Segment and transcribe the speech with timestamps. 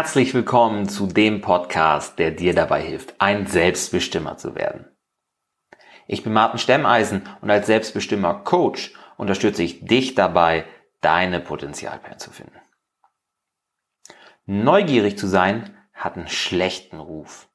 [0.00, 4.86] Herzlich willkommen zu dem Podcast, der dir dabei hilft, ein Selbstbestimmer zu werden.
[6.06, 10.64] Ich bin Martin Stemmeisen und als Selbstbestimmer Coach unterstütze ich dich dabei,
[11.02, 12.56] deine Potenzialperlen zu finden.
[14.46, 17.48] Neugierig zu sein hat einen schlechten Ruf.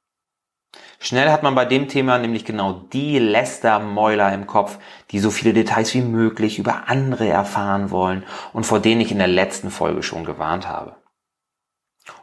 [0.99, 4.77] Schnell hat man bei dem Thema nämlich genau die Lästermäuler im Kopf,
[5.09, 8.23] die so viele Details wie möglich über andere erfahren wollen
[8.53, 10.95] und vor denen ich in der letzten Folge schon gewarnt habe.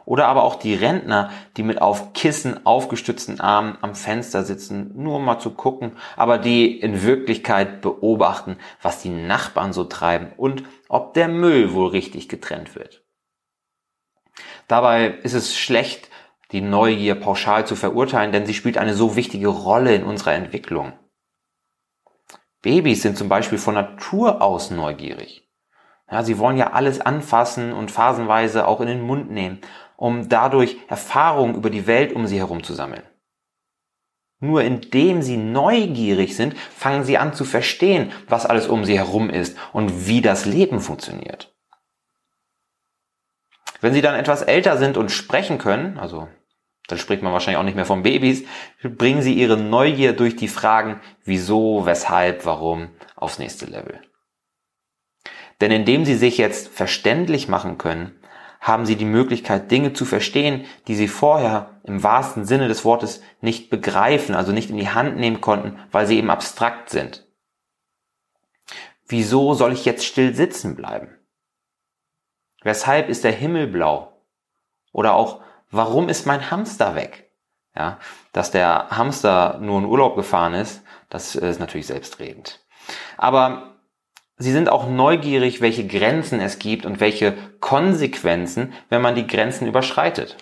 [0.05, 5.17] Oder aber auch die Rentner, die mit auf Kissen aufgestützten Armen am Fenster sitzen, nur
[5.17, 10.63] um mal zu gucken, aber die in Wirklichkeit beobachten, was die Nachbarn so treiben und
[10.87, 13.03] ob der Müll wohl richtig getrennt wird.
[14.67, 16.09] Dabei ist es schlecht,
[16.51, 20.93] die Neugier pauschal zu verurteilen, denn sie spielt eine so wichtige Rolle in unserer Entwicklung.
[22.61, 25.43] Babys sind zum Beispiel von Natur aus neugierig.
[26.09, 29.61] Ja, sie wollen ja alles anfassen und phasenweise auch in den Mund nehmen,
[29.97, 33.03] um dadurch Erfahrungen über die Welt um sie herum zu sammeln.
[34.39, 39.29] Nur indem sie neugierig sind, fangen sie an zu verstehen, was alles um sie herum
[39.29, 41.53] ist und wie das Leben funktioniert.
[43.79, 46.27] Wenn sie dann etwas älter sind und sprechen können, also
[46.87, 48.43] dann spricht man wahrscheinlich auch nicht mehr von Babys,
[48.81, 54.01] bringen sie ihre Neugier durch die Fragen wieso, weshalb, warum aufs nächste Level.
[55.61, 58.19] Denn indem sie sich jetzt verständlich machen können,
[58.63, 63.21] haben sie die Möglichkeit, Dinge zu verstehen, die sie vorher im wahrsten Sinne des Wortes
[63.41, 67.27] nicht begreifen, also nicht in die Hand nehmen konnten, weil sie eben abstrakt sind.
[69.05, 71.19] Wieso soll ich jetzt still sitzen bleiben?
[72.61, 74.21] Weshalb ist der Himmel blau?
[74.93, 77.31] Oder auch, warum ist mein Hamster weg?
[77.75, 77.99] Ja,
[78.31, 82.63] dass der Hamster nur in Urlaub gefahren ist, das ist natürlich selbstredend.
[83.17, 83.72] Aber
[84.37, 89.67] Sie sind auch neugierig, welche Grenzen es gibt und welche Konsequenzen, wenn man die Grenzen
[89.67, 90.37] überschreitet.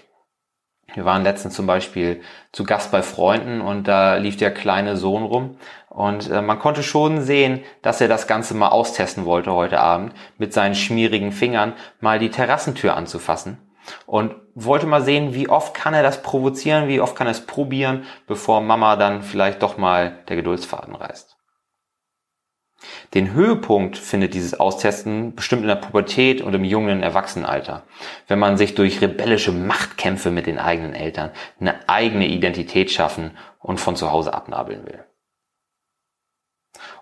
[0.94, 5.24] Wir waren letztens zum Beispiel zu Gast bei Freunden und da lief der kleine Sohn
[5.24, 5.58] rum
[5.90, 10.14] und äh, man konnte schon sehen, dass er das Ganze mal austesten wollte heute Abend,
[10.38, 13.58] mit seinen schmierigen Fingern mal die Terrassentür anzufassen
[14.06, 17.46] und wollte mal sehen, wie oft kann er das provozieren, wie oft kann er es
[17.46, 21.38] probieren, bevor Mama dann vielleicht doch mal der Geduldsfaden reißt.
[23.14, 27.84] Den Höhepunkt findet dieses Austesten bestimmt in der Pubertät und im jungen Erwachsenenalter,
[28.28, 33.80] wenn man sich durch rebellische Machtkämpfe mit den eigenen Eltern eine eigene Identität schaffen und
[33.80, 35.04] von zu Hause abnabeln will.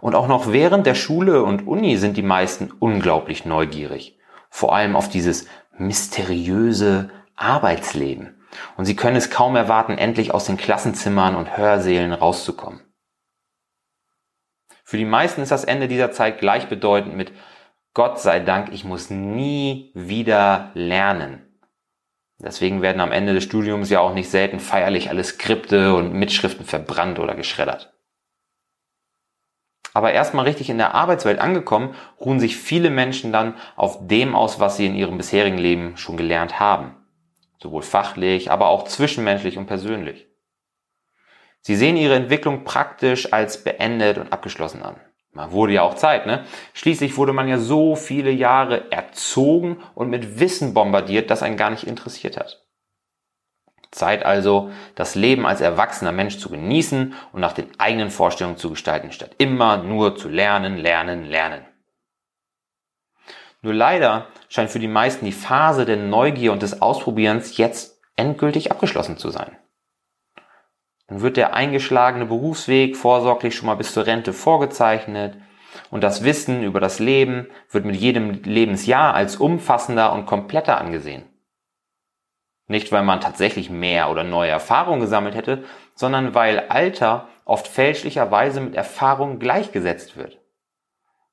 [0.01, 4.17] Und auch noch während der Schule und Uni sind die meisten unglaublich neugierig,
[4.49, 5.47] vor allem auf dieses
[5.77, 8.35] mysteriöse Arbeitsleben.
[8.77, 12.81] Und sie können es kaum erwarten, endlich aus den Klassenzimmern und Hörsälen rauszukommen.
[14.89, 17.31] Für die meisten ist das Ende dieser Zeit gleichbedeutend mit
[17.93, 21.45] Gott sei Dank, ich muss nie wieder lernen.
[22.39, 26.65] Deswegen werden am Ende des Studiums ja auch nicht selten feierlich alle Skripte und Mitschriften
[26.65, 27.93] verbrannt oder geschreddert.
[29.93, 34.59] Aber erstmal richtig in der Arbeitswelt angekommen, ruhen sich viele Menschen dann auf dem aus,
[34.59, 36.95] was sie in ihrem bisherigen Leben schon gelernt haben.
[37.61, 40.28] Sowohl fachlich, aber auch zwischenmenschlich und persönlich.
[41.61, 44.95] Sie sehen ihre Entwicklung praktisch als beendet und abgeschlossen an.
[45.31, 46.45] Man wurde ja auch Zeit, ne?
[46.73, 51.69] Schließlich wurde man ja so viele Jahre erzogen und mit Wissen bombardiert, das einen gar
[51.69, 52.65] nicht interessiert hat.
[53.91, 58.69] Zeit also, das Leben als erwachsener Mensch zu genießen und nach den eigenen Vorstellungen zu
[58.69, 61.65] gestalten, statt immer nur zu lernen, lernen, lernen.
[63.61, 68.71] Nur leider scheint für die meisten die Phase der Neugier und des Ausprobierens jetzt endgültig
[68.71, 69.57] abgeschlossen zu sein.
[71.09, 75.35] Dann wird der eingeschlagene Berufsweg vorsorglich schon mal bis zur Rente vorgezeichnet
[75.89, 81.23] und das Wissen über das Leben wird mit jedem Lebensjahr als umfassender und kompletter angesehen.
[82.67, 85.63] Nicht, weil man tatsächlich mehr oder neue Erfahrungen gesammelt hätte,
[85.95, 90.39] sondern weil Alter oft fälschlicherweise mit Erfahrung gleichgesetzt wird.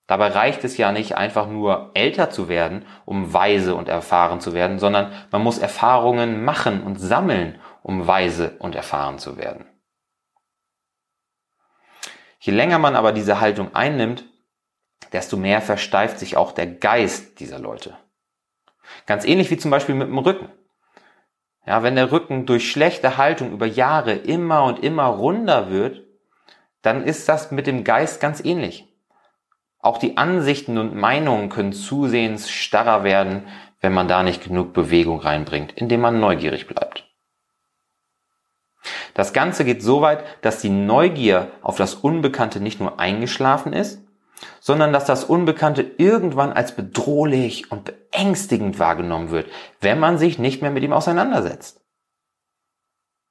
[0.06, 4.54] Dabei reicht es ja nicht einfach nur älter zu werden, um weise und erfahren zu
[4.54, 9.64] werden, sondern man muss Erfahrungen machen und sammeln, um weise und erfahren zu werden.
[12.40, 14.24] Je länger man aber diese Haltung einnimmt,
[15.12, 17.96] desto mehr versteift sich auch der Geist dieser Leute.
[19.06, 20.48] Ganz ähnlich wie zum Beispiel mit dem Rücken.
[21.64, 26.02] Ja, wenn der Rücken durch schlechte Haltung über Jahre immer und immer runder wird,
[26.82, 28.92] dann ist das mit dem Geist ganz ähnlich.
[29.78, 33.46] Auch die Ansichten und Meinungen können zusehends starrer werden,
[33.80, 37.05] wenn man da nicht genug Bewegung reinbringt, indem man neugierig bleibt.
[39.16, 44.02] Das Ganze geht so weit, dass die Neugier auf das Unbekannte nicht nur eingeschlafen ist,
[44.60, 50.60] sondern dass das Unbekannte irgendwann als bedrohlich und beängstigend wahrgenommen wird, wenn man sich nicht
[50.60, 51.80] mehr mit ihm auseinandersetzt.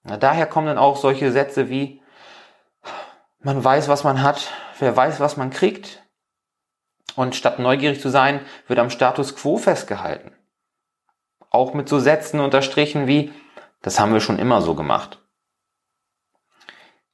[0.01, 2.01] Na, daher kommen dann auch solche Sätze wie,
[3.43, 4.49] man weiß, was man hat,
[4.79, 6.01] wer weiß, was man kriegt.
[7.15, 10.31] Und statt neugierig zu sein, wird am Status quo festgehalten.
[11.51, 13.31] Auch mit so Sätzen unterstrichen wie,
[13.83, 15.21] das haben wir schon immer so gemacht.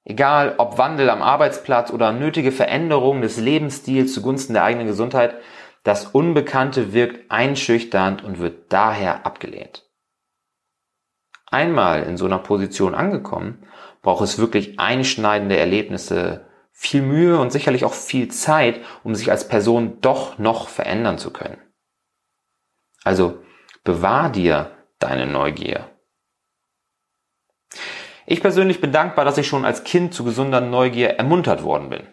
[0.03, 5.35] Egal ob Wandel am Arbeitsplatz oder nötige Veränderungen des Lebensstils zugunsten der eigenen Gesundheit,
[5.83, 9.87] das Unbekannte wirkt einschüchternd und wird daher abgelehnt.
[11.47, 13.65] Einmal in so einer Position angekommen,
[14.01, 19.47] braucht es wirklich einschneidende Erlebnisse, viel Mühe und sicherlich auch viel Zeit, um sich als
[19.47, 21.59] Person doch noch verändern zu können.
[23.03, 23.43] Also
[23.83, 25.89] bewahr dir deine Neugier.
[28.31, 32.07] Ich persönlich bin dankbar, dass ich schon als Kind zu gesunder Neugier ermuntert worden bin.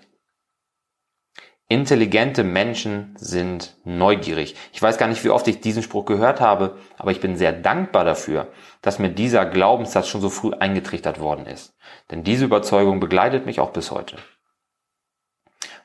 [1.68, 4.56] Intelligente Menschen sind neugierig.
[4.72, 7.52] Ich weiß gar nicht, wie oft ich diesen Spruch gehört habe, aber ich bin sehr
[7.52, 8.48] dankbar dafür,
[8.82, 11.76] dass mir dieser Glaubenssatz schon so früh eingetrichtert worden ist.
[12.10, 14.16] Denn diese Überzeugung begleitet mich auch bis heute.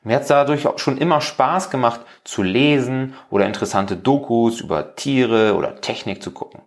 [0.02, 4.96] Mir hat es dadurch auch schon immer Spaß gemacht, zu lesen oder interessante Dokus über
[4.96, 6.60] Tiere oder Technik zu gucken.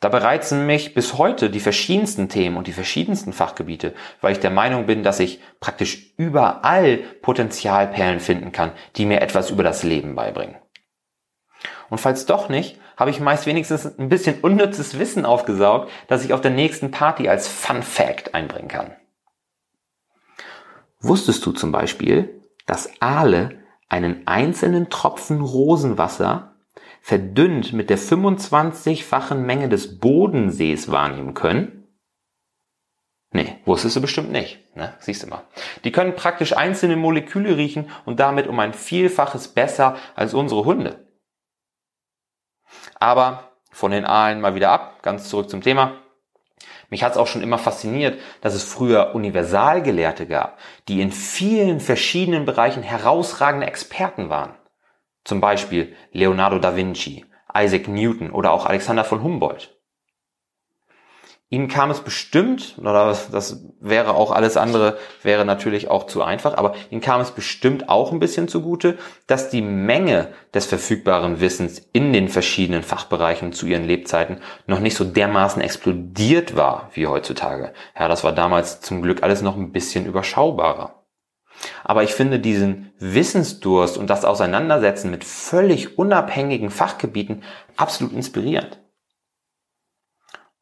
[0.00, 4.50] Dabei reizen mich bis heute die verschiedensten Themen und die verschiedensten Fachgebiete, weil ich der
[4.50, 10.14] Meinung bin, dass ich praktisch überall Potenzialperlen finden kann, die mir etwas über das Leben
[10.14, 10.56] beibringen.
[11.90, 16.32] Und falls doch nicht, habe ich meist wenigstens ein bisschen unnützes Wissen aufgesaugt, das ich
[16.32, 18.96] auf der nächsten Party als Fun Fact einbringen kann.
[21.00, 23.58] Wusstest du zum Beispiel, dass Aale
[23.88, 26.49] einen einzelnen Tropfen Rosenwasser
[27.00, 31.80] verdünnt mit der 25-fachen Menge des Bodensees wahrnehmen können?
[33.32, 34.58] Nee, wusstest du bestimmt nicht.
[34.76, 34.94] Ne?
[34.98, 35.44] Siehst du mal.
[35.84, 41.06] Die können praktisch einzelne Moleküle riechen und damit um ein Vielfaches besser als unsere Hunde.
[42.98, 45.94] Aber von den Aalen mal wieder ab, ganz zurück zum Thema.
[46.90, 50.58] Mich hat es auch schon immer fasziniert, dass es früher Universalgelehrte gab,
[50.88, 54.54] die in vielen verschiedenen Bereichen herausragende Experten waren.
[55.24, 57.24] Zum Beispiel Leonardo da Vinci,
[57.54, 59.76] Isaac Newton oder auch Alexander von Humboldt.
[61.52, 66.56] Ihnen kam es bestimmt, oder das wäre auch alles andere, wäre natürlich auch zu einfach,
[66.56, 71.80] aber Ihnen kam es bestimmt auch ein bisschen zugute, dass die Menge des verfügbaren Wissens
[71.92, 74.38] in den verschiedenen Fachbereichen zu ihren Lebzeiten
[74.68, 77.72] noch nicht so dermaßen explodiert war wie heutzutage.
[77.98, 80.99] Ja, das war damals zum Glück alles noch ein bisschen überschaubarer.
[81.84, 87.42] Aber ich finde diesen Wissensdurst und das Auseinandersetzen mit völlig unabhängigen Fachgebieten
[87.76, 88.80] absolut inspirierend.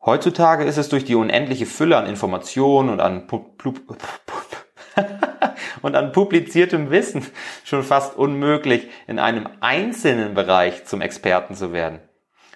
[0.04, 3.26] Heutzutage ist es durch die unendliche Fülle an Informationen und an,
[5.82, 7.26] und an publiziertem Wissen
[7.64, 12.00] schon fast unmöglich, in einem einzelnen Bereich zum Experten zu werden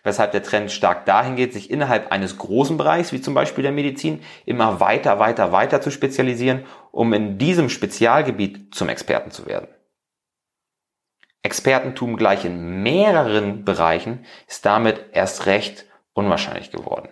[0.02, 3.72] weshalb der Trend stark dahin geht, sich innerhalb eines großen Bereichs, wie zum Beispiel der
[3.72, 9.69] Medizin, immer weiter, weiter, weiter zu spezialisieren, um in diesem Spezialgebiet zum Experten zu werden.
[11.43, 17.08] Expertentum gleich in mehreren Bereichen ist damit erst recht unwahrscheinlich geworden.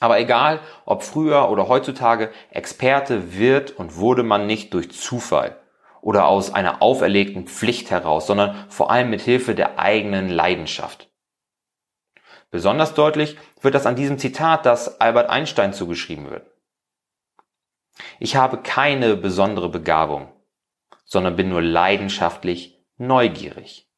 [0.00, 5.58] Aber egal, ob früher oder heutzutage, Experte wird und wurde man nicht durch Zufall
[6.00, 11.10] oder aus einer auferlegten Pflicht heraus, sondern vor allem mit Hilfe der eigenen Leidenschaft.
[12.50, 16.46] Besonders deutlich wird das an diesem Zitat, das Albert Einstein zugeschrieben wird.
[18.20, 20.28] Ich habe keine besondere Begabung,
[21.04, 23.90] sondern bin nur leidenschaftlich neugierig.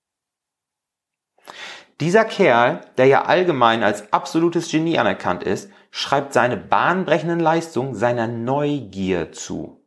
[2.01, 8.29] Dieser Kerl, der ja allgemein als absolutes Genie anerkannt ist, schreibt seine bahnbrechenden Leistungen seiner
[8.29, 9.78] Neugier zu.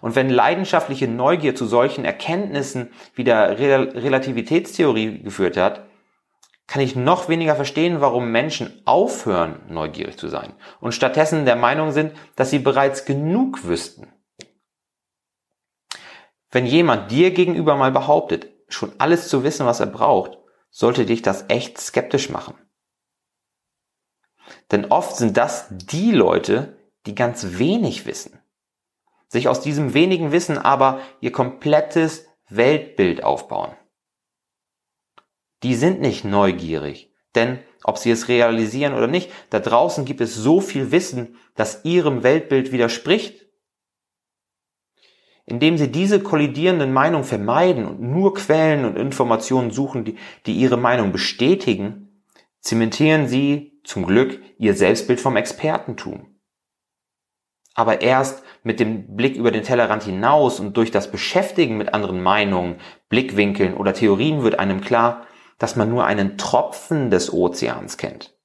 [0.00, 5.86] Und wenn leidenschaftliche Neugier zu solchen Erkenntnissen wie der Relativitätstheorie geführt hat,
[6.66, 11.90] kann ich noch weniger verstehen, warum Menschen aufhören, neugierig zu sein und stattdessen der Meinung
[11.90, 14.12] sind, dass sie bereits genug wüssten.
[16.52, 20.38] Wenn jemand dir gegenüber mal behauptet, schon alles zu wissen, was er braucht,
[20.70, 22.54] sollte dich das echt skeptisch machen.
[24.70, 26.76] Denn oft sind das die Leute,
[27.06, 28.39] die ganz wenig wissen
[29.30, 33.70] sich aus diesem wenigen Wissen aber ihr komplettes Weltbild aufbauen.
[35.62, 40.34] Die sind nicht neugierig, denn ob sie es realisieren oder nicht, da draußen gibt es
[40.34, 43.46] so viel Wissen, das ihrem Weltbild widerspricht.
[45.46, 50.76] Indem sie diese kollidierenden Meinungen vermeiden und nur Quellen und Informationen suchen, die, die ihre
[50.76, 52.24] Meinung bestätigen,
[52.60, 56.29] zementieren sie zum Glück ihr Selbstbild vom Expertentum.
[57.80, 62.22] Aber erst mit dem Blick über den Tellerrand hinaus und durch das Beschäftigen mit anderen
[62.22, 62.76] Meinungen,
[63.08, 65.26] Blickwinkeln oder Theorien wird einem klar,
[65.58, 68.36] dass man nur einen Tropfen des Ozeans kennt.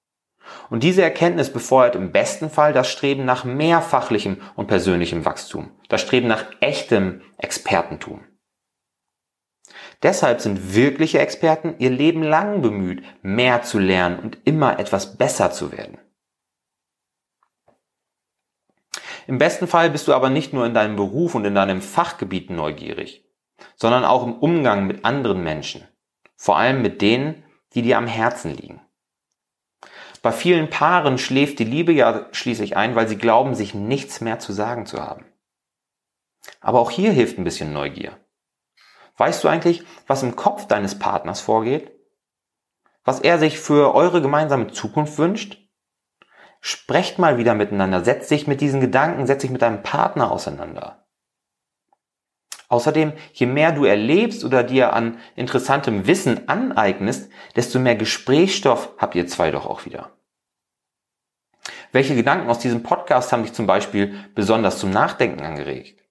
[0.70, 5.72] Und diese Erkenntnis befeuert im besten Fall das Streben nach mehr fachlichem und persönlichem Wachstum,
[5.90, 8.24] das Streben nach echtem Expertentum.
[10.02, 15.52] Deshalb sind wirkliche Experten ihr Leben lang bemüht, mehr zu lernen und immer etwas besser
[15.52, 15.98] zu werden.
[19.28, 22.50] Im besten Fall bist du aber nicht nur in deinem Beruf und in deinem Fachgebiet
[22.50, 23.26] neugierig,
[23.76, 25.88] sondern auch im Umgang mit anderen Menschen,
[26.36, 28.82] vor allem mit denen, die dir am Herzen liegen.
[30.22, 34.40] Bei vielen Paaren schläft die Liebe ja schließlich ein, weil sie glauben, sich nichts mehr
[34.40, 35.26] zu sagen zu haben.
[36.62, 38.18] Aber auch hier hilft ein bisschen Neugier.
[39.18, 41.92] Weißt du eigentlich, was im Kopf deines Partners vorgeht?
[43.04, 45.65] Was er sich für eure gemeinsame Zukunft wünscht?
[46.68, 51.06] Sprecht mal wieder miteinander, setzt dich mit diesen Gedanken, setzt dich mit deinem Partner auseinander.
[52.70, 59.14] Außerdem, je mehr du erlebst oder dir an interessantem Wissen aneignest, desto mehr Gesprächsstoff habt
[59.14, 60.18] ihr zwei doch auch wieder.
[61.92, 66.02] Welche Gedanken aus diesem Podcast haben dich zum Beispiel besonders zum Nachdenken angeregt?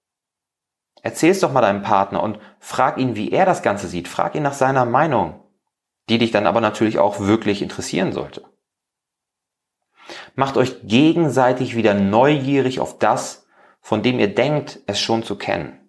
[1.01, 4.07] Erzähl's doch mal deinem Partner und frag ihn, wie er das Ganze sieht.
[4.07, 5.43] Frag ihn nach seiner Meinung,
[6.07, 8.54] die dich dann aber natürlich auch wirklich interessieren sollte.
[10.35, 13.47] Macht euch gegenseitig wieder neugierig auf das,
[13.81, 15.79] von dem ihr denkt, es schon zu kennen.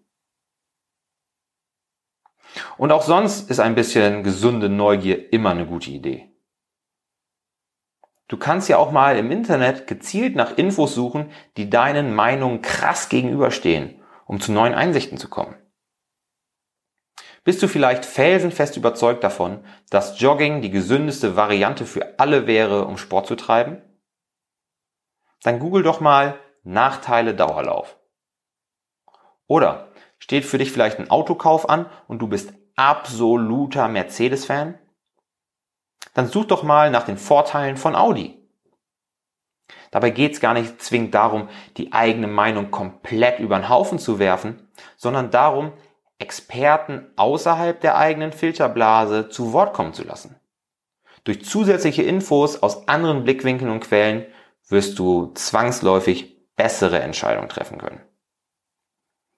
[2.78, 6.30] Und auch sonst ist ein bisschen gesunde Neugier immer eine gute Idee.
[8.28, 13.08] Du kannst ja auch mal im Internet gezielt nach Infos suchen, die deinen Meinungen krass
[13.08, 15.54] gegenüberstehen, um zu neuen Einsichten zu kommen.
[17.44, 22.98] Bist du vielleicht felsenfest überzeugt davon, dass Jogging die gesündeste Variante für alle wäre, um
[22.98, 23.80] Sport zu treiben?
[25.46, 27.96] Dann google doch mal Nachteile Dauerlauf.
[29.46, 34.76] Oder steht für dich vielleicht ein Autokauf an und du bist absoluter Mercedes-Fan?
[36.14, 38.44] Dann such doch mal nach den Vorteilen von Audi.
[39.92, 44.18] Dabei geht es gar nicht zwingend darum, die eigene Meinung komplett über den Haufen zu
[44.18, 45.72] werfen, sondern darum,
[46.18, 50.40] Experten außerhalb der eigenen Filterblase zu Wort kommen zu lassen.
[51.22, 54.26] Durch zusätzliche Infos aus anderen Blickwinkeln und Quellen
[54.68, 58.00] wirst du zwangsläufig bessere Entscheidungen treffen können.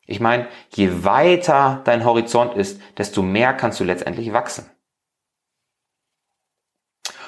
[0.07, 4.71] Ich meine, je weiter dein Horizont ist, desto mehr kannst du letztendlich wachsen.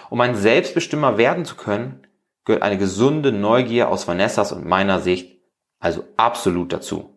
[0.09, 2.07] Um ein Selbstbestimmer werden zu können,
[2.45, 5.40] gehört eine gesunde Neugier aus Vanessas und meiner Sicht
[5.78, 7.16] also absolut dazu.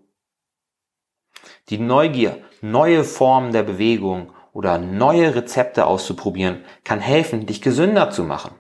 [1.70, 8.24] Die Neugier, neue Formen der Bewegung oder neue Rezepte auszuprobieren, kann helfen, dich gesünder zu
[8.24, 8.54] machen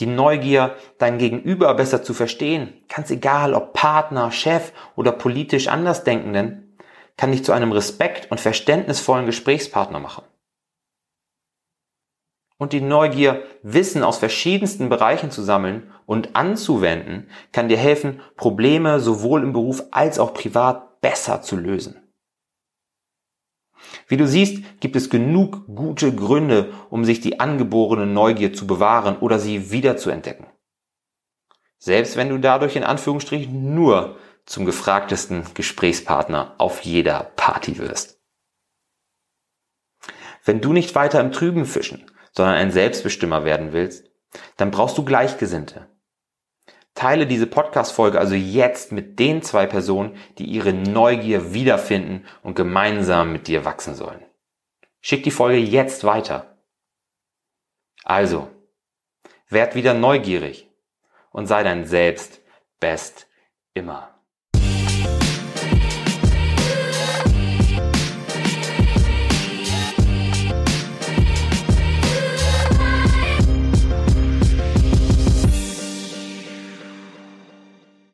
[0.00, 6.76] die Neugier, dein Gegenüber besser zu verstehen, ganz egal ob Partner, Chef oder politisch Andersdenkenden,
[7.16, 10.24] kann dich zu einem respekt- und verständnisvollen Gesprächspartner machen.
[12.56, 19.00] Und die Neugier, Wissen aus verschiedensten Bereichen zu sammeln und anzuwenden, kann dir helfen, Probleme
[19.00, 22.09] sowohl im Beruf als auch privat besser zu lösen.
[24.06, 29.16] Wie du siehst, gibt es genug gute Gründe, um sich die angeborene Neugier zu bewahren
[29.18, 30.46] oder sie wiederzuentdecken.
[31.78, 38.20] Selbst wenn du dadurch in Anführungsstrichen nur zum gefragtesten Gesprächspartner auf jeder Party wirst.
[40.44, 44.10] Wenn du nicht weiter im Trüben fischen, sondern ein Selbstbestimmer werden willst,
[44.56, 45.89] dann brauchst du Gleichgesinnte.
[46.94, 53.32] Teile diese Podcast-Folge also jetzt mit den zwei Personen, die ihre Neugier wiederfinden und gemeinsam
[53.32, 54.24] mit dir wachsen sollen.
[55.00, 56.58] Schick die Folge jetzt weiter.
[58.04, 58.48] Also,
[59.48, 60.68] werd wieder neugierig
[61.30, 62.40] und sei dein Selbst
[62.80, 63.28] best
[63.74, 64.09] immer.